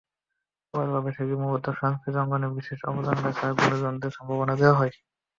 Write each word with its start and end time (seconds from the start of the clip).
পয়লা 0.73 0.99
বৈশাখে 1.03 1.35
মূলত 1.41 1.65
সংস্কৃতি 1.79 2.17
অঙ্গনে 2.21 2.47
বিশেষ 2.55 2.79
অবদান 2.89 3.17
রাখা 3.25 3.45
গুণীজনদের 3.57 4.11
সংবর্ধনা 4.17 4.53
দেওয়া 4.61 4.77
হয়। 4.79 4.93